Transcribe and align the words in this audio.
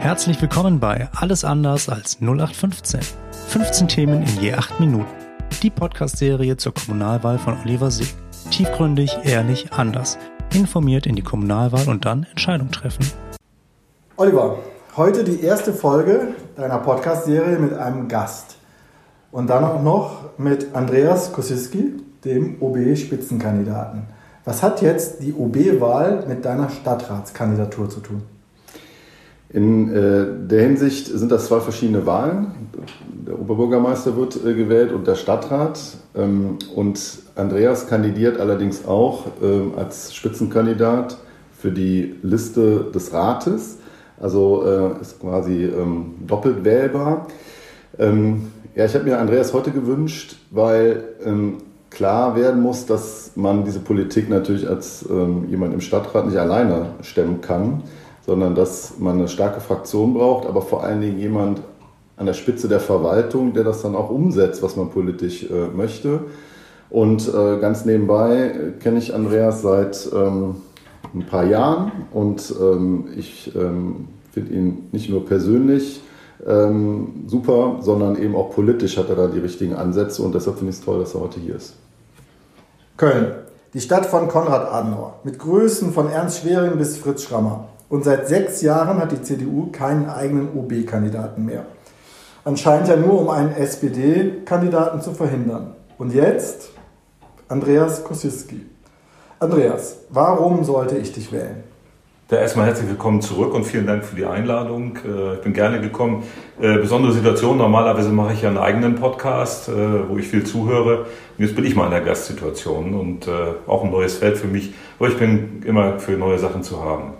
Herzlich 0.00 0.40
willkommen 0.40 0.78
bei 0.78 1.08
Alles 1.16 1.44
anders 1.44 1.88
als 1.88 2.20
0815. 2.20 3.00
15 3.48 3.88
Themen 3.88 4.22
in 4.22 4.40
je 4.40 4.54
8 4.54 4.78
Minuten. 4.78 5.10
Die 5.60 5.70
Podcast-Serie 5.70 6.56
zur 6.56 6.72
Kommunalwahl 6.72 7.36
von 7.36 7.56
Oliver 7.64 7.90
Sieg. 7.90 8.14
Tiefgründig, 8.52 9.18
ehrlich, 9.24 9.72
anders. 9.72 10.16
Informiert 10.54 11.06
in 11.06 11.16
die 11.16 11.22
Kommunalwahl 11.22 11.88
und 11.88 12.04
dann 12.04 12.28
Entscheidung 12.30 12.70
treffen. 12.70 13.10
Oliver, 14.16 14.60
heute 14.96 15.24
die 15.24 15.42
erste 15.42 15.72
Folge 15.72 16.28
deiner 16.54 16.78
Podcast-Serie 16.78 17.58
mit 17.58 17.74
einem 17.74 18.06
Gast. 18.06 18.56
Und 19.32 19.50
dann 19.50 19.64
auch 19.64 19.82
noch 19.82 20.38
mit 20.38 20.76
Andreas 20.76 21.32
Kosiski, 21.32 21.94
dem 22.24 22.62
OB-Spitzenkandidaten. 22.62 24.04
Was 24.44 24.62
hat 24.62 24.80
jetzt 24.80 25.24
die 25.24 25.34
OB-Wahl 25.34 26.24
mit 26.28 26.44
deiner 26.44 26.70
Stadtratskandidatur 26.70 27.90
zu 27.90 27.98
tun? 27.98 28.37
In 29.50 29.94
äh, 29.94 30.26
der 30.46 30.62
Hinsicht 30.62 31.06
sind 31.06 31.32
das 31.32 31.46
zwei 31.46 31.60
verschiedene 31.60 32.04
Wahlen. 32.04 32.48
Der 33.26 33.38
Oberbürgermeister 33.40 34.14
wird 34.16 34.36
äh, 34.44 34.52
gewählt 34.52 34.92
und 34.92 35.06
der 35.06 35.14
Stadtrat. 35.14 35.80
Ähm, 36.14 36.58
und 36.74 37.00
Andreas 37.34 37.86
kandidiert 37.86 38.38
allerdings 38.38 38.86
auch 38.86 39.26
äh, 39.42 39.78
als 39.78 40.14
Spitzenkandidat 40.14 41.16
für 41.58 41.70
die 41.70 42.16
Liste 42.22 42.90
des 42.94 43.12
Rates. 43.14 43.78
Also 44.20 44.64
äh, 44.66 45.00
ist 45.00 45.18
quasi 45.18 45.64
ähm, 45.64 46.16
doppelt 46.26 46.64
wählbar. 46.64 47.28
Ähm, 47.98 48.52
ja, 48.74 48.84
ich 48.84 48.94
habe 48.94 49.04
mir 49.04 49.18
Andreas 49.18 49.54
heute 49.54 49.70
gewünscht, 49.70 50.36
weil 50.50 51.04
ähm, 51.24 51.58
klar 51.88 52.36
werden 52.36 52.60
muss, 52.60 52.84
dass 52.84 53.32
man 53.34 53.64
diese 53.64 53.80
Politik 53.80 54.28
natürlich 54.28 54.68
als 54.68 55.06
ähm, 55.08 55.46
jemand 55.48 55.72
im 55.72 55.80
Stadtrat 55.80 56.26
nicht 56.26 56.36
alleine 56.36 56.90
stemmen 57.00 57.40
kann 57.40 57.82
sondern 58.28 58.54
dass 58.54 58.98
man 58.98 59.16
eine 59.16 59.26
starke 59.26 59.62
Fraktion 59.62 60.12
braucht, 60.12 60.46
aber 60.46 60.60
vor 60.60 60.84
allen 60.84 61.00
Dingen 61.00 61.18
jemand 61.18 61.62
an 62.18 62.26
der 62.26 62.34
Spitze 62.34 62.68
der 62.68 62.78
Verwaltung, 62.78 63.54
der 63.54 63.64
das 63.64 63.80
dann 63.80 63.96
auch 63.96 64.10
umsetzt, 64.10 64.62
was 64.62 64.76
man 64.76 64.90
politisch 64.90 65.44
äh, 65.44 65.68
möchte. 65.74 66.20
Und 66.90 67.26
äh, 67.26 67.58
ganz 67.58 67.86
nebenbei 67.86 68.36
äh, 68.36 68.70
kenne 68.82 68.98
ich 68.98 69.14
Andreas 69.14 69.62
seit 69.62 70.10
ähm, 70.14 70.56
ein 71.14 71.24
paar 71.24 71.46
Jahren 71.46 71.90
und 72.12 72.54
ähm, 72.60 73.08
ich 73.16 73.50
ähm, 73.56 74.08
finde 74.30 74.52
ihn 74.52 74.88
nicht 74.92 75.08
nur 75.08 75.24
persönlich 75.24 76.02
ähm, 76.46 77.24
super, 77.28 77.78
sondern 77.80 78.20
eben 78.20 78.36
auch 78.36 78.50
politisch 78.50 78.98
hat 78.98 79.08
er 79.08 79.16
da 79.16 79.26
die 79.28 79.38
richtigen 79.38 79.74
Ansätze 79.74 80.22
und 80.22 80.34
deshalb 80.34 80.58
finde 80.58 80.72
ich 80.72 80.80
es 80.80 80.84
toll, 80.84 81.00
dass 81.00 81.14
er 81.14 81.22
heute 81.22 81.40
hier 81.40 81.56
ist. 81.56 81.76
Köln, 82.98 83.32
die 83.72 83.80
Stadt 83.80 84.04
von 84.04 84.28
Konrad 84.28 84.70
Adenauer, 84.70 85.20
mit 85.24 85.38
Größen 85.38 85.94
von 85.94 86.10
Ernst 86.10 86.42
Schwering 86.42 86.76
bis 86.76 86.98
Fritz 86.98 87.22
Schrammer. 87.22 87.68
Und 87.88 88.04
seit 88.04 88.28
sechs 88.28 88.60
Jahren 88.60 88.98
hat 88.98 89.12
die 89.12 89.22
CDU 89.22 89.70
keinen 89.72 90.10
eigenen 90.10 90.50
OB-Kandidaten 90.54 91.44
mehr. 91.44 91.64
Anscheinend 92.44 92.88
ja 92.88 92.96
nur, 92.96 93.20
um 93.20 93.30
einen 93.30 93.52
SPD-Kandidaten 93.52 95.00
zu 95.00 95.12
verhindern. 95.12 95.74
Und 95.96 96.12
jetzt 96.12 96.70
Andreas 97.48 98.04
Kosiski. 98.04 98.66
Andreas, 99.40 100.00
warum 100.10 100.64
sollte 100.64 100.98
ich 100.98 101.12
dich 101.12 101.32
wählen? 101.32 101.64
Da 102.28 102.36
erstmal 102.36 102.66
herzlich 102.66 102.90
willkommen 102.90 103.22
zurück 103.22 103.54
und 103.54 103.64
vielen 103.64 103.86
Dank 103.86 104.04
für 104.04 104.14
die 104.14 104.26
Einladung. 104.26 104.98
Äh, 105.02 105.36
ich 105.36 105.40
bin 105.40 105.54
gerne 105.54 105.80
gekommen. 105.80 106.24
Äh, 106.60 106.76
besondere 106.76 107.12
Situation, 107.12 107.56
normalerweise 107.56 108.10
mache 108.10 108.34
ich 108.34 108.42
ja 108.42 108.50
einen 108.50 108.58
eigenen 108.58 108.96
Podcast, 108.96 109.70
äh, 109.70 109.72
wo 110.10 110.18
ich 110.18 110.28
viel 110.28 110.44
zuhöre. 110.44 111.06
Jetzt 111.38 111.56
bin 111.56 111.64
ich 111.64 111.74
mal 111.74 111.86
in 111.86 111.92
der 111.92 112.02
Gastsituation 112.02 112.92
und 112.92 113.30
auch 113.66 113.84
ein 113.84 113.90
neues 113.90 114.18
Feld 114.18 114.36
für 114.36 114.48
mich. 114.48 114.74
Aber 114.98 115.08
ich 115.08 115.16
bin 115.16 115.62
immer 115.64 115.98
für 116.00 116.12
neue 116.12 116.38
Sachen 116.38 116.62
zu 116.62 116.84
haben. 116.84 117.14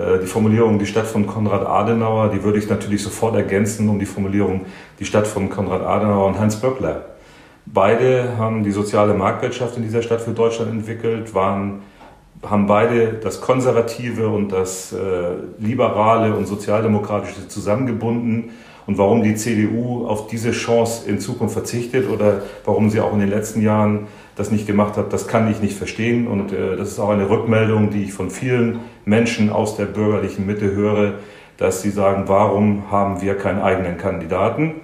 Äh, 0.00 0.20
die 0.20 0.26
Formulierung 0.26 0.78
die 0.78 0.86
Stadt 0.86 1.06
von 1.06 1.26
Konrad 1.26 1.66
Adenauer, 1.66 2.30
die 2.30 2.42
würde 2.42 2.58
ich 2.58 2.68
natürlich 2.68 3.02
sofort 3.02 3.36
ergänzen 3.36 3.88
um 3.88 3.98
die 3.98 4.06
Formulierung 4.06 4.66
die 4.98 5.04
Stadt 5.04 5.26
von 5.26 5.50
Konrad 5.50 5.82
Adenauer 5.82 6.26
und 6.26 6.38
Hans 6.38 6.56
Böckler. 6.56 7.04
Beide 7.66 8.36
haben 8.38 8.64
die 8.64 8.72
soziale 8.72 9.14
Marktwirtschaft 9.14 9.76
in 9.76 9.82
dieser 9.82 10.02
Stadt 10.02 10.20
für 10.22 10.32
Deutschland 10.32 10.70
entwickelt, 10.70 11.34
waren, 11.34 11.82
haben 12.42 12.66
beide 12.66 13.12
das 13.14 13.40
Konservative 13.40 14.28
und 14.28 14.50
das 14.50 14.92
äh, 14.92 14.96
Liberale 15.58 16.34
und 16.34 16.46
Sozialdemokratische 16.46 17.48
zusammengebunden. 17.48 18.50
Und 18.86 18.98
warum 18.98 19.22
die 19.22 19.36
CDU 19.36 20.06
auf 20.06 20.26
diese 20.26 20.50
Chance 20.50 21.08
in 21.08 21.20
Zukunft 21.20 21.52
verzichtet 21.52 22.10
oder 22.10 22.42
warum 22.64 22.90
sie 22.90 23.00
auch 23.00 23.12
in 23.12 23.20
den 23.20 23.28
letzten 23.28 23.62
Jahren 23.62 24.08
das 24.40 24.50
nicht 24.50 24.66
gemacht 24.66 24.96
hat, 24.96 25.12
das 25.12 25.28
kann 25.28 25.50
ich 25.50 25.60
nicht 25.60 25.76
verstehen. 25.76 26.26
Und 26.26 26.52
äh, 26.52 26.74
das 26.76 26.88
ist 26.88 26.98
auch 26.98 27.10
eine 27.10 27.28
Rückmeldung, 27.28 27.90
die 27.90 28.04
ich 28.04 28.14
von 28.14 28.30
vielen 28.30 28.80
Menschen 29.04 29.50
aus 29.50 29.76
der 29.76 29.84
bürgerlichen 29.84 30.46
Mitte 30.46 30.74
höre, 30.74 31.12
dass 31.58 31.82
sie 31.82 31.90
sagen, 31.90 32.24
warum 32.26 32.90
haben 32.90 33.20
wir 33.20 33.36
keinen 33.36 33.60
eigenen 33.60 33.98
Kandidaten? 33.98 34.76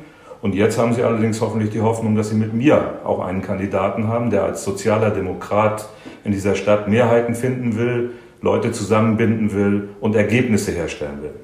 Und 0.43 0.55
jetzt 0.55 0.77
haben 0.79 0.93
sie 0.93 1.03
allerdings 1.03 1.41
hoffentlich 1.41 1.71
die 1.71 1.81
Hoffnung, 1.81 2.17
dass 2.17 2.29
sie 2.29 2.37
mit 2.37 2.53
mir 2.53 3.01
auch 3.05 3.25
einen 3.25 3.41
Kandidaten 3.41 4.09
haben, 4.09 4.29
der 4.29 4.45
als 4.45 4.63
sozialer 4.63 5.11
Demokrat 5.11 5.89
in 6.23 6.33
dieser 6.33 6.55
Stadt 6.55 6.87
Mehrheiten 6.87 7.35
finden 7.35 7.79
will, 7.79 8.11
Leute 8.43 8.73
zusammenbinden 8.73 9.55
will 9.55 9.89
und 10.01 10.15
Ergebnisse 10.15 10.73
herstellen 10.73 11.23
will. 11.23 11.35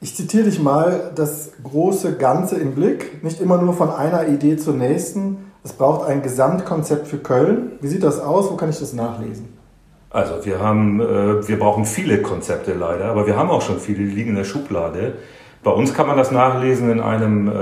Ich 0.00 0.16
zitiere 0.16 0.44
dich 0.44 0.60
mal, 0.60 1.12
das 1.14 1.52
große 1.62 2.16
Ganze 2.16 2.56
im 2.56 2.74
Blick, 2.74 3.22
nicht 3.22 3.40
immer 3.40 3.60
nur 3.60 3.74
von 3.74 3.90
einer 3.90 4.28
Idee 4.28 4.56
zur 4.56 4.74
nächsten, 4.74 5.52
es 5.64 5.72
braucht 5.72 6.06
ein 6.08 6.22
Gesamtkonzept 6.22 7.08
für 7.08 7.16
Köln. 7.16 7.72
Wie 7.80 7.88
sieht 7.88 8.02
das 8.02 8.20
aus? 8.20 8.50
Wo 8.50 8.56
kann 8.56 8.68
ich 8.68 8.78
das 8.78 8.92
nachlesen? 8.92 9.48
Also 10.10 10.44
wir 10.44 10.60
haben, 10.60 11.00
äh, 11.00 11.48
wir 11.48 11.58
brauchen 11.58 11.86
viele 11.86 12.20
Konzepte 12.20 12.74
leider, 12.74 13.06
aber 13.06 13.26
wir 13.26 13.36
haben 13.36 13.50
auch 13.50 13.62
schon 13.62 13.80
viele, 13.80 14.04
die 14.04 14.14
liegen 14.14 14.30
in 14.30 14.36
der 14.36 14.44
Schublade. 14.44 15.14
Bei 15.64 15.70
uns 15.70 15.94
kann 15.94 16.06
man 16.06 16.18
das 16.18 16.30
nachlesen 16.30 16.90
in 16.90 17.00
einem 17.00 17.48
äh, 17.48 17.52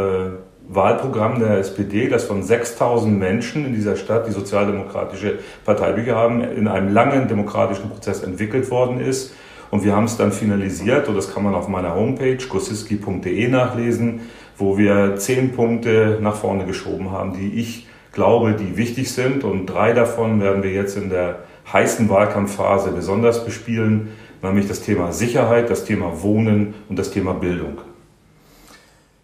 Wahlprogramm 0.68 1.38
der 1.38 1.58
SPD, 1.58 2.08
das 2.08 2.24
von 2.24 2.42
6000 2.42 3.16
Menschen 3.16 3.64
in 3.64 3.72
dieser 3.72 3.94
Stadt, 3.94 4.26
die 4.26 4.32
Sozialdemokratische 4.32 5.38
Parteibücher 5.64 6.16
haben, 6.16 6.42
in 6.42 6.66
einem 6.66 6.92
langen 6.92 7.28
demokratischen 7.28 7.88
Prozess 7.88 8.24
entwickelt 8.24 8.68
worden 8.70 9.00
ist. 9.00 9.32
Und 9.70 9.84
wir 9.84 9.94
haben 9.94 10.04
es 10.04 10.16
dann 10.16 10.32
finalisiert 10.32 11.08
und 11.08 11.14
das 11.14 11.32
kann 11.32 11.44
man 11.44 11.54
auf 11.54 11.68
meiner 11.68 11.94
Homepage 11.94 12.36
kosiski.de 12.36 13.48
nachlesen, 13.48 14.22
wo 14.58 14.76
wir 14.76 15.16
zehn 15.16 15.52
Punkte 15.52 16.18
nach 16.20 16.34
vorne 16.34 16.66
geschoben 16.66 17.12
haben, 17.12 17.32
die 17.32 17.54
ich 17.54 17.86
glaube, 18.12 18.54
die 18.54 18.76
wichtig 18.76 19.12
sind. 19.12 19.44
Und 19.44 19.66
drei 19.66 19.92
davon 19.92 20.40
werden 20.40 20.62
wir 20.62 20.70
jetzt 20.70 20.96
in 20.96 21.10
der 21.10 21.40
heißen 21.72 22.08
Wahlkampfphase 22.08 22.90
besonders 22.90 23.44
bespielen, 23.44 24.08
nämlich 24.42 24.68
das 24.68 24.80
Thema 24.80 25.12
Sicherheit, 25.12 25.70
das 25.70 25.84
Thema 25.84 26.22
Wohnen 26.22 26.74
und 26.88 26.98
das 26.98 27.10
Thema 27.10 27.32
Bildung. 27.34 27.78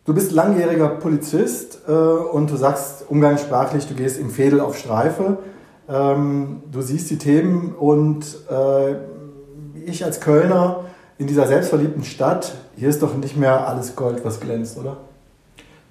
Du 0.05 0.15
bist 0.15 0.33
langjähriger 0.33 0.89
Polizist 0.89 1.81
äh, 1.87 1.93
und 1.93 2.51
du 2.51 2.57
sagst 2.57 3.05
umgangssprachlich, 3.09 3.87
du 3.87 3.95
gehst 3.95 4.19
im 4.19 4.31
Fädel 4.31 4.61
auf 4.61 4.79
Streife. 4.79 5.39
Ähm, 5.87 6.63
du 6.73 6.81
siehst 6.81 7.11
die 7.11 7.19
Themen 7.19 7.75
und 7.75 8.25
äh, 8.51 8.95
ich 9.85 10.05
als 10.05 10.21
Kölner 10.21 10.85
in 11.19 11.27
dieser 11.27 11.47
selbstverliebten 11.47 12.05
Stadt, 12.05 12.55
hier 12.77 12.89
ist 12.89 13.03
doch 13.03 13.17
nicht 13.17 13.37
mehr 13.37 13.69
alles 13.69 13.97
Gold, 13.97 14.25
was 14.25 14.41
glänzt, 14.41 14.79
oder? 14.79 14.97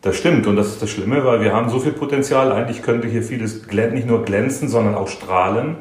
Das 0.02 0.16
stimmt 0.16 0.46
und 0.46 0.56
das 0.56 0.68
ist 0.68 0.82
das 0.82 0.90
Schlimme, 0.90 1.26
weil 1.26 1.42
wir 1.42 1.54
haben 1.54 1.70
so 1.70 1.80
viel 1.80 1.92
Potenzial. 1.92 2.52
Eigentlich 2.52 2.84
könnte 2.84 3.08
hier 3.08 3.24
vieles 3.24 3.66
nicht 3.72 4.08
nur 4.08 4.24
glänzen, 4.24 4.70
sondern 4.70 4.96
auch 4.96 5.08
strahlen. 5.08 5.78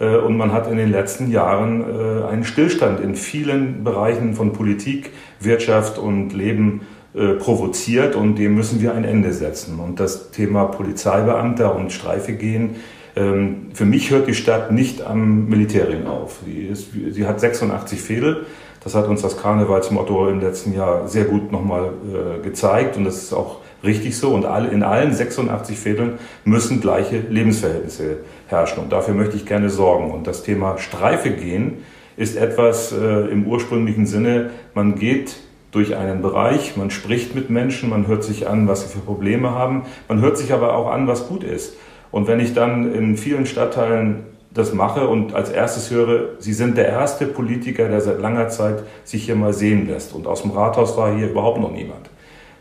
Äh, 0.00 0.16
und 0.16 0.36
man 0.36 0.52
hat 0.52 0.70
in 0.70 0.76
den 0.76 0.90
letzten 0.90 1.30
Jahren 1.30 1.82
äh, 1.82 2.24
einen 2.24 2.44
Stillstand 2.44 3.00
in 3.00 3.14
vielen 3.14 3.84
Bereichen 3.84 4.34
von 4.34 4.52
Politik, 4.52 5.10
Wirtschaft 5.38 5.98
und 5.98 6.32
Leben 6.32 6.82
äh, 7.14 7.34
provoziert 7.34 8.16
und 8.16 8.36
dem 8.36 8.54
müssen 8.54 8.80
wir 8.80 8.94
ein 8.94 9.04
Ende 9.04 9.32
setzen. 9.32 9.78
Und 9.78 10.00
das 10.00 10.30
Thema 10.30 10.64
Polizeibeamter 10.64 11.74
und 11.74 11.92
Streife 11.92 12.32
gehen, 12.32 12.76
ähm, 13.16 13.70
für 13.74 13.84
mich 13.84 14.10
hört 14.10 14.28
die 14.28 14.34
Stadt 14.34 14.72
nicht 14.72 15.02
am 15.02 15.48
Militärring 15.48 16.06
auf. 16.06 16.40
Sie, 16.44 16.66
ist, 16.66 16.88
sie 17.10 17.26
hat 17.26 17.40
86 17.40 18.00
Fädel. 18.00 18.46
Das 18.82 18.94
hat 18.94 19.08
uns 19.08 19.20
das 19.20 19.36
Karnevalsmotto 19.36 20.28
im 20.28 20.40
letzten 20.40 20.74
Jahr 20.74 21.06
sehr 21.06 21.24
gut 21.24 21.52
nochmal 21.52 21.90
äh, 22.08 22.42
gezeigt 22.42 22.96
und 22.96 23.04
das 23.04 23.16
ist 23.18 23.32
auch 23.32 23.58
richtig 23.84 24.16
so. 24.16 24.30
Und 24.30 24.46
alle, 24.46 24.68
in 24.68 24.82
allen 24.82 25.12
86 25.12 25.78
Fädeln 25.78 26.18
müssen 26.44 26.80
gleiche 26.80 27.18
Lebensverhältnisse 27.18 28.18
herrschen. 28.48 28.82
Und 28.82 28.92
dafür 28.92 29.14
möchte 29.14 29.36
ich 29.36 29.44
gerne 29.44 29.68
sorgen. 29.68 30.10
Und 30.10 30.26
das 30.26 30.42
Thema 30.42 30.78
Streife 30.78 31.30
gehen 31.30 31.84
ist 32.16 32.36
etwas 32.36 32.92
äh, 32.92 33.30
im 33.30 33.46
ursprünglichen 33.46 34.06
Sinne, 34.06 34.50
man 34.74 34.94
geht 34.94 35.36
durch 35.72 35.96
einen 35.96 36.20
Bereich, 36.20 36.76
man 36.76 36.90
spricht 36.90 37.34
mit 37.34 37.48
Menschen, 37.48 37.90
man 37.90 38.06
hört 38.06 38.24
sich 38.24 38.48
an, 38.48 38.66
was 38.66 38.82
sie 38.82 38.88
für 38.88 38.98
Probleme 38.98 39.50
haben, 39.52 39.82
man 40.08 40.20
hört 40.20 40.36
sich 40.36 40.52
aber 40.52 40.74
auch 40.74 40.90
an, 40.90 41.06
was 41.06 41.28
gut 41.28 41.44
ist. 41.44 41.76
Und 42.10 42.26
wenn 42.26 42.40
ich 42.40 42.54
dann 42.54 42.92
in 42.92 43.16
vielen 43.16 43.46
Stadtteilen 43.46 44.24
das 44.52 44.72
mache 44.72 45.06
und 45.06 45.34
als 45.34 45.50
erstes 45.50 45.90
höre, 45.90 46.40
Sie 46.40 46.52
sind 46.52 46.76
der 46.76 46.88
erste 46.88 47.26
Politiker, 47.26 47.88
der 47.88 48.00
seit 48.00 48.20
langer 48.20 48.48
Zeit 48.48 48.82
sich 49.04 49.24
hier 49.24 49.36
mal 49.36 49.52
sehen 49.52 49.86
lässt 49.86 50.12
und 50.12 50.26
aus 50.26 50.42
dem 50.42 50.50
Rathaus 50.50 50.96
war 50.96 51.14
hier 51.14 51.30
überhaupt 51.30 51.60
noch 51.60 51.70
niemand, 51.70 52.10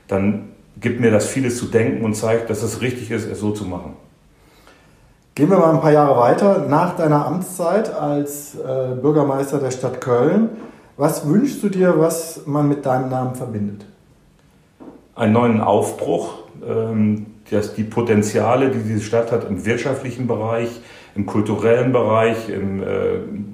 dann 0.07 0.49
gibt 0.79 0.99
mir 0.99 1.11
das 1.11 1.25
vieles 1.25 1.57
zu 1.57 1.65
denken 1.65 2.05
und 2.05 2.13
zeigt, 2.13 2.49
dass 2.49 2.63
es 2.63 2.81
richtig 2.81 3.11
ist, 3.11 3.29
es 3.29 3.39
so 3.39 3.51
zu 3.51 3.65
machen. 3.65 3.93
Gehen 5.35 5.49
wir 5.49 5.57
mal 5.57 5.73
ein 5.73 5.81
paar 5.81 5.91
Jahre 5.91 6.19
weiter. 6.19 6.65
Nach 6.67 6.95
deiner 6.95 7.25
Amtszeit 7.25 7.93
als 7.93 8.55
äh, 8.55 8.95
Bürgermeister 9.01 9.59
der 9.59 9.71
Stadt 9.71 10.01
Köln 10.01 10.49
Was 10.97 11.25
wünschst 11.25 11.63
du 11.63 11.69
dir, 11.69 11.97
was 11.97 12.41
man 12.45 12.67
mit 12.67 12.85
deinem 12.85 13.09
Namen 13.09 13.35
verbindet? 13.35 13.85
Einen 15.15 15.31
neuen 15.31 15.61
Aufbruch, 15.61 16.39
ähm, 16.67 17.27
dass 17.49 17.73
die 17.73 17.85
Potenziale, 17.85 18.69
die 18.69 18.79
diese 18.79 19.01
Stadt 19.01 19.31
hat 19.31 19.49
im 19.49 19.65
wirtschaftlichen 19.65 20.27
Bereich, 20.27 20.81
im 21.19 21.25
kulturellen 21.25 21.91
Bereich, 21.91 22.47
im 22.47 22.81
äh, 22.81 22.85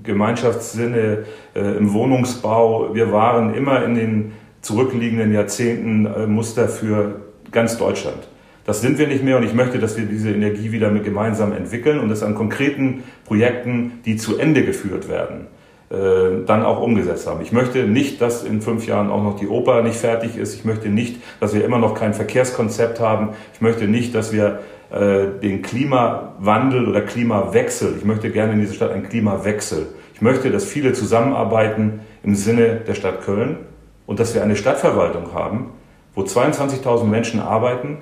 Gemeinschaftssinne, 0.04 1.26
äh, 1.56 1.60
im 1.60 1.94
Wohnungsbau. 1.94 2.94
Wir 2.94 3.12
waren 3.12 3.56
immer 3.56 3.84
in 3.84 3.96
den 3.96 4.32
zurückliegenden 4.62 5.34
Jahrzehnten 5.34 6.06
äh, 6.06 6.28
Muster 6.28 6.70
für 6.70 7.22
ganz 7.52 7.78
Deutschland. 7.80 8.28
Das 8.66 8.82
sind 8.82 9.00
wir 9.00 9.08
nicht 9.08 9.24
mehr 9.24 9.38
und 9.38 9.44
ich 9.44 9.54
möchte, 9.56 9.80
dass 9.80 9.98
wir 9.98 10.06
diese 10.06 10.32
Energie 10.32 10.72
wieder 10.72 10.92
mit 10.92 11.06
gemeinsam 11.06 11.54
entwickeln 11.54 12.00
und 12.00 12.10
das 12.10 12.22
an 12.22 12.36
konkreten 12.36 13.04
Projekten, 13.26 13.94
die 14.06 14.16
zu 14.16 14.38
Ende 14.38 14.64
geführt 14.64 15.10
werden, 15.10 15.48
dann 15.90 16.64
auch 16.64 16.82
umgesetzt 16.82 17.28
haben. 17.28 17.42
Ich 17.42 17.52
möchte 17.52 17.84
nicht, 17.84 18.20
dass 18.20 18.44
in 18.44 18.62
fünf 18.62 18.88
Jahren 18.88 19.12
auch 19.12 19.22
noch 19.22 19.40
die 19.40 19.48
Oper 19.48 19.84
nicht 19.84 19.98
fertig 19.98 20.36
ist. 20.36 20.56
Ich 20.56 20.66
möchte 20.66 20.90
nicht, 20.90 21.22
dass 21.40 21.54
wir 21.54 21.64
immer 21.64 21.78
noch 21.78 21.94
kein 21.94 22.16
Verkehrskonzept 22.16 23.00
haben. 23.00 23.30
Ich 23.54 23.62
möchte 23.62 23.88
nicht, 23.88 24.16
dass 24.16 24.34
wir 24.34 24.62
äh, 24.92 25.40
den 25.42 25.62
Klimawandel 25.62 26.88
oder 26.88 27.02
Klimawechsel, 27.02 27.96
ich 27.98 28.06
möchte 28.06 28.30
gerne 28.30 28.54
in 28.54 28.62
dieser 28.62 28.76
Stadt 28.76 28.92
einen 28.92 29.10
Klimawechsel. 29.10 29.88
Ich 30.14 30.22
möchte, 30.22 30.52
dass 30.52 30.64
viele 30.64 30.94
zusammenarbeiten 30.94 32.02
im 32.24 32.36
Sinne 32.36 32.82
der 32.88 32.94
Stadt 32.94 33.22
Köln 33.22 33.58
und 34.06 34.20
dass 34.20 34.34
wir 34.36 34.44
eine 34.44 34.56
Stadtverwaltung 34.56 35.34
haben, 35.34 35.72
wo 36.14 36.22
22.000 36.22 37.04
Menschen 37.06 37.40
arbeiten, 37.40 37.98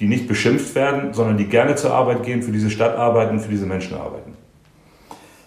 die 0.00 0.06
nicht 0.06 0.28
beschimpft 0.28 0.74
werden, 0.74 1.14
sondern 1.14 1.38
die 1.38 1.46
gerne 1.46 1.76
zur 1.76 1.94
Arbeit 1.94 2.24
gehen, 2.24 2.42
für 2.42 2.52
diese 2.52 2.68
Stadt 2.68 2.96
arbeiten, 2.96 3.38
für 3.38 3.50
diese 3.50 3.66
Menschen 3.66 3.96
arbeiten. 3.96 4.36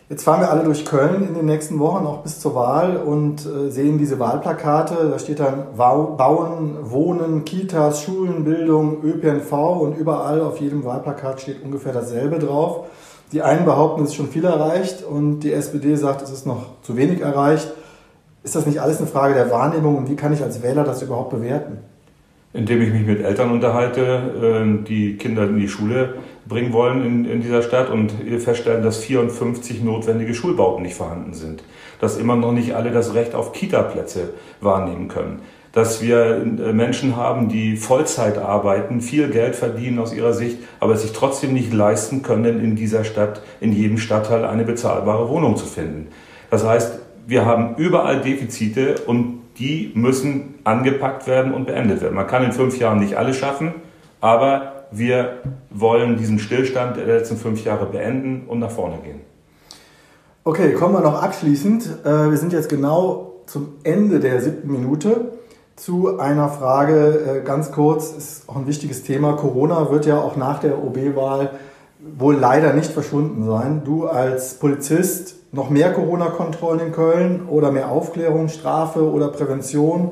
Jetzt 0.09 0.23
fahren 0.23 0.39
wir 0.39 0.49
alle 0.49 0.63
durch 0.63 0.85
Köln 0.85 1.27
in 1.27 1.33
den 1.33 1.45
nächsten 1.45 1.79
Wochen, 1.79 2.05
auch 2.05 2.19
bis 2.19 2.39
zur 2.39 2.55
Wahl, 2.55 2.95
und 2.95 3.45
äh, 3.45 3.69
sehen 3.69 3.97
diese 3.97 4.19
Wahlplakate. 4.19 5.09
Da 5.11 5.19
steht 5.19 5.41
dann 5.41 5.75
Bauen, 5.75 6.77
Wohnen, 6.83 7.43
Kitas, 7.43 8.03
Schulen, 8.03 8.45
Bildung, 8.45 9.03
ÖPNV 9.03 9.51
und 9.51 9.97
überall 9.97 10.39
auf 10.39 10.61
jedem 10.61 10.85
Wahlplakat 10.85 11.41
steht 11.41 11.61
ungefähr 11.61 11.91
dasselbe 11.91 12.39
drauf. 12.39 12.85
Die 13.33 13.41
einen 13.41 13.65
behaupten, 13.65 14.03
es 14.03 14.11
ist 14.11 14.15
schon 14.15 14.29
viel 14.29 14.45
erreicht 14.45 15.03
und 15.03 15.41
die 15.41 15.51
SPD 15.51 15.97
sagt, 15.97 16.21
es 16.21 16.31
ist 16.31 16.45
noch 16.45 16.81
zu 16.83 16.95
wenig 16.95 17.19
erreicht. 17.19 17.73
Ist 18.43 18.55
das 18.55 18.65
nicht 18.65 18.79
alles 18.79 18.99
eine 18.99 19.07
Frage 19.07 19.33
der 19.33 19.51
Wahrnehmung 19.51 19.97
und 19.97 20.09
wie 20.09 20.15
kann 20.15 20.31
ich 20.31 20.41
als 20.41 20.63
Wähler 20.63 20.85
das 20.85 21.01
überhaupt 21.01 21.31
bewerten? 21.31 21.79
Indem 22.57 22.81
ich 22.81 22.91
mich 22.91 23.05
mit 23.05 23.23
Eltern 23.23 23.51
unterhalte, 23.51 24.33
ähm, 24.41 24.83
die 24.83 25.15
Kinder 25.17 25.43
in 25.43 25.59
die 25.59 25.69
Schule 25.69 26.15
bringen 26.47 26.73
wollen 26.73 27.05
in, 27.05 27.25
in 27.25 27.41
dieser 27.41 27.61
Stadt 27.61 27.89
und 27.89 28.13
feststellen, 28.39 28.83
dass 28.83 28.97
54 28.97 29.83
notwendige 29.83 30.33
Schulbauten 30.33 30.81
nicht 30.83 30.95
vorhanden 30.95 31.33
sind, 31.33 31.63
dass 32.01 32.17
immer 32.17 32.35
noch 32.35 32.51
nicht 32.51 32.73
alle 32.73 32.91
das 32.91 33.13
Recht 33.13 33.35
auf 33.35 33.53
Kita-Plätze 33.53 34.29
wahrnehmen 34.59 35.07
können, 35.07 35.41
dass 35.71 36.01
wir 36.01 36.41
äh, 36.41 36.73
Menschen 36.73 37.15
haben, 37.15 37.49
die 37.49 37.77
Vollzeit 37.77 38.39
arbeiten, 38.39 39.01
viel 39.01 39.29
Geld 39.29 39.55
verdienen 39.55 39.99
aus 39.99 40.13
ihrer 40.13 40.33
Sicht, 40.33 40.57
aber 40.79 40.95
sich 40.95 41.11
trotzdem 41.13 41.53
nicht 41.53 41.71
leisten 41.71 42.23
können, 42.23 42.59
in 42.59 42.75
dieser 42.75 43.03
Stadt, 43.03 43.41
in 43.59 43.71
jedem 43.71 43.99
Stadtteil 43.99 44.45
eine 44.45 44.63
bezahlbare 44.63 45.29
Wohnung 45.29 45.57
zu 45.57 45.67
finden. 45.67 46.07
Das 46.49 46.65
heißt, 46.65 46.99
wir 47.27 47.45
haben 47.45 47.75
überall 47.75 48.21
Defizite 48.21 48.95
und 49.05 49.36
die 49.59 49.91
müssen 49.95 50.55
angepackt 50.63 51.27
werden 51.27 51.53
und 51.53 51.65
beendet 51.65 52.01
werden. 52.01 52.15
Man 52.15 52.27
kann 52.27 52.43
in 52.43 52.51
fünf 52.51 52.77
Jahren 52.77 52.99
nicht 52.99 53.15
alles 53.17 53.37
schaffen, 53.37 53.73
aber 54.21 54.85
wir 54.91 55.41
wollen 55.69 56.17
diesen 56.17 56.39
Stillstand 56.39 56.97
der 56.97 57.05
letzten 57.05 57.37
fünf 57.37 57.63
Jahre 57.63 57.85
beenden 57.85 58.45
und 58.47 58.59
nach 58.59 58.71
vorne 58.71 58.97
gehen. 59.03 59.21
Okay, 60.43 60.73
kommen 60.73 60.93
wir 60.93 61.01
noch 61.01 61.21
abschließend. 61.21 62.05
Äh, 62.05 62.29
wir 62.29 62.37
sind 62.37 62.53
jetzt 62.53 62.69
genau 62.69 63.33
zum 63.47 63.75
Ende 63.83 64.19
der 64.19 64.41
siebten 64.41 64.71
Minute 64.71 65.31
zu 65.75 66.19
einer 66.19 66.49
Frage. 66.49 67.41
Äh, 67.41 67.45
ganz 67.45 67.71
kurz, 67.71 68.13
ist 68.13 68.47
auch 68.47 68.55
ein 68.55 68.67
wichtiges 68.67 69.03
Thema. 69.03 69.33
Corona 69.33 69.91
wird 69.91 70.05
ja 70.05 70.19
auch 70.19 70.37
nach 70.37 70.59
der 70.59 70.81
OB-Wahl 70.81 71.51
wohl 72.17 72.35
leider 72.35 72.73
nicht 72.73 72.91
verschwunden 72.91 73.45
sein. 73.45 73.81
Du 73.83 74.07
als 74.07 74.53
Polizist 74.55 75.35
noch 75.57 75.71
mehr 75.71 75.91
Corona-Kontrollen 75.91 76.79
in 76.79 76.91
Köln 76.91 77.47
oder 77.49 77.71
mehr 77.71 77.89
Aufklärung, 77.89 78.47
Strafe 78.47 79.01
oder 79.01 79.29
Prävention, 79.29 80.11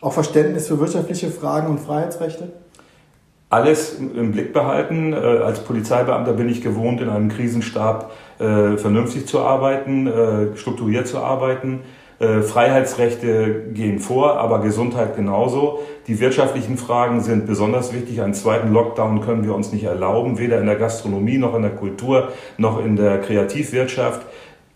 auch 0.00 0.12
Verständnis 0.12 0.68
für 0.68 0.78
wirtschaftliche 0.78 1.30
Fragen 1.30 1.66
und 1.66 1.80
Freiheitsrechte? 1.80 2.52
Alles 3.50 3.98
im 3.98 4.30
Blick 4.30 4.52
behalten. 4.52 5.12
Äh, 5.12 5.16
als 5.16 5.64
Polizeibeamter 5.64 6.32
bin 6.32 6.48
ich 6.48 6.62
gewohnt, 6.62 7.00
in 7.00 7.08
einem 7.08 7.28
Krisenstab 7.28 8.12
äh, 8.38 8.76
vernünftig 8.76 9.26
zu 9.26 9.40
arbeiten, 9.40 10.06
äh, 10.06 10.56
strukturiert 10.56 11.06
zu 11.08 11.18
arbeiten. 11.18 11.80
Freiheitsrechte 12.20 13.64
gehen 13.74 13.98
vor, 13.98 14.38
aber 14.38 14.60
Gesundheit 14.60 15.16
genauso. 15.16 15.80
Die 16.06 16.20
wirtschaftlichen 16.20 16.78
Fragen 16.78 17.20
sind 17.20 17.44
besonders 17.44 17.92
wichtig. 17.92 18.22
Einen 18.22 18.34
zweiten 18.34 18.72
Lockdown 18.72 19.20
können 19.20 19.44
wir 19.44 19.52
uns 19.52 19.72
nicht 19.72 19.84
erlauben, 19.84 20.38
weder 20.38 20.60
in 20.60 20.66
der 20.66 20.76
Gastronomie 20.76 21.38
noch 21.38 21.56
in 21.56 21.62
der 21.62 21.72
Kultur 21.72 22.28
noch 22.56 22.82
in 22.82 22.94
der 22.94 23.20
Kreativwirtschaft 23.20 24.24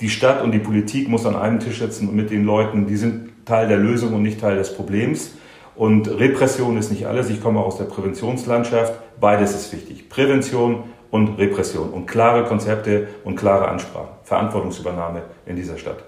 die 0.01 0.09
Stadt 0.09 0.43
und 0.43 0.53
die 0.53 0.59
Politik 0.59 1.09
muss 1.09 1.27
an 1.27 1.37
einem 1.37 1.61
Tisch 1.61 1.81
sitzen 1.81 2.09
und 2.09 2.15
mit 2.15 2.31
den 2.31 2.45
Leuten, 2.45 2.87
die 2.87 2.97
sind 2.97 3.47
Teil 3.47 3.69
der 3.69 3.79
Lösung 3.79 4.13
und 4.15 4.23
nicht 4.23 4.41
Teil 4.41 4.57
des 4.57 4.75
Problems. 4.75 5.33
Und 5.75 6.09
Repression 6.09 6.77
ist 6.77 6.91
nicht 6.91 7.07
alles. 7.07 7.31
Ich 7.31 7.41
komme 7.41 7.61
aus 7.61 7.79
der 7.79 7.85
Präventionslandschaft. 7.85 8.95
Beides 9.21 9.55
ist 9.55 9.73
wichtig. 9.73 10.09
Prävention 10.09 10.85
und 11.11 11.39
Repression 11.39 11.91
und 11.91 12.07
klare 12.07 12.45
Konzepte 12.45 13.09
und 13.25 13.37
klare 13.37 13.69
Ansprachen. 13.69 14.09
Verantwortungsübernahme 14.25 15.23
in 15.47 15.57
dieser 15.57 15.79
Stadt. 15.79 16.05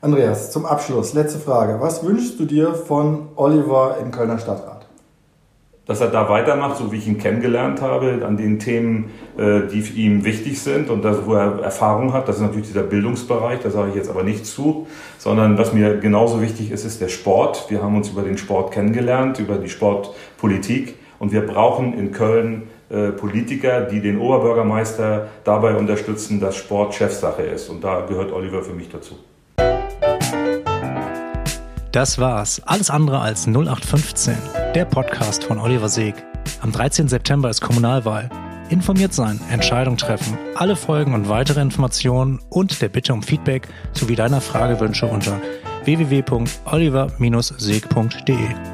Andreas, 0.00 0.50
zum 0.50 0.66
Abschluss, 0.66 1.12
letzte 1.12 1.38
Frage. 1.38 1.80
Was 1.80 2.04
wünschst 2.04 2.40
du 2.40 2.44
dir 2.44 2.74
von 2.74 3.28
Oliver 3.36 3.98
im 4.02 4.10
Kölner 4.10 4.38
Stadtrat? 4.38 4.81
Dass 5.92 6.00
er 6.00 6.08
da 6.08 6.26
weitermacht, 6.30 6.78
so 6.78 6.90
wie 6.90 6.96
ich 6.96 7.06
ihn 7.06 7.18
kennengelernt 7.18 7.82
habe, 7.82 8.24
an 8.26 8.38
den 8.38 8.58
Themen, 8.58 9.10
äh, 9.36 9.68
die 9.70 9.80
ihm 10.02 10.24
wichtig 10.24 10.58
sind 10.58 10.88
und 10.88 11.04
das, 11.04 11.26
wo 11.26 11.34
er 11.34 11.60
Erfahrung 11.60 12.14
hat. 12.14 12.28
Das 12.28 12.36
ist 12.36 12.40
natürlich 12.40 12.68
dieser 12.68 12.82
Bildungsbereich, 12.82 13.60
da 13.62 13.68
sage 13.68 13.90
ich 13.90 13.96
jetzt 13.96 14.08
aber 14.08 14.22
nicht 14.22 14.46
zu, 14.46 14.86
sondern 15.18 15.58
was 15.58 15.74
mir 15.74 15.98
genauso 15.98 16.40
wichtig 16.40 16.70
ist, 16.70 16.86
ist 16.86 17.02
der 17.02 17.08
Sport. 17.08 17.66
Wir 17.68 17.82
haben 17.82 17.94
uns 17.94 18.08
über 18.08 18.22
den 18.22 18.38
Sport 18.38 18.72
kennengelernt, 18.72 19.38
über 19.38 19.56
die 19.56 19.68
Sportpolitik 19.68 20.94
und 21.18 21.30
wir 21.30 21.46
brauchen 21.46 21.92
in 21.92 22.10
Köln 22.10 22.62
äh, 22.88 23.10
Politiker, 23.10 23.82
die 23.82 24.00
den 24.00 24.18
Oberbürgermeister 24.18 25.28
dabei 25.44 25.76
unterstützen, 25.76 26.40
dass 26.40 26.56
Sport 26.56 26.94
Chefsache 26.94 27.42
ist. 27.42 27.68
Und 27.68 27.84
da 27.84 28.06
gehört 28.06 28.32
Oliver 28.32 28.62
für 28.62 28.72
mich 28.72 28.88
dazu. 28.88 29.16
Das 31.92 32.18
war's. 32.18 32.60
Alles 32.64 32.88
andere 32.88 33.20
als 33.20 33.46
0815. 33.46 34.34
Der 34.74 34.86
Podcast 34.86 35.44
von 35.44 35.58
Oliver 35.58 35.90
Seeg. 35.90 36.14
Am 36.62 36.72
13. 36.72 37.06
September 37.06 37.50
ist 37.50 37.60
Kommunalwahl. 37.60 38.30
Informiert 38.70 39.12
sein, 39.12 39.38
Entscheidung 39.50 39.98
treffen, 39.98 40.38
alle 40.54 40.76
Folgen 40.76 41.12
und 41.12 41.28
weitere 41.28 41.60
Informationen 41.60 42.40
und 42.48 42.80
der 42.80 42.88
Bitte 42.88 43.12
um 43.12 43.22
Feedback 43.22 43.68
sowie 43.92 44.16
deiner 44.16 44.40
Fragewünsche 44.40 45.04
unter 45.04 45.38
www.oliver-seeg.de. 45.84 48.71